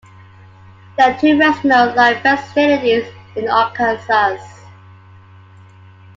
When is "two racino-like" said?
1.19-2.23